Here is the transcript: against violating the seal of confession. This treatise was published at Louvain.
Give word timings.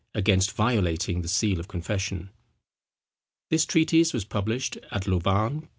against 0.15 0.53
violating 0.53 1.21
the 1.21 1.27
seal 1.27 1.59
of 1.59 1.67
confession. 1.67 2.31
This 3.51 3.67
treatise 3.67 4.13
was 4.15 4.25
published 4.25 4.79
at 4.89 5.05
Louvain. 5.05 5.67